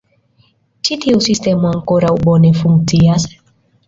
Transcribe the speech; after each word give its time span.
Ĉu 0.87 0.95
tiu 1.03 1.19
sistemo 1.25 1.69
ankoraŭ 1.71 2.13
bone 2.23 2.51
funkcias? 2.61 3.27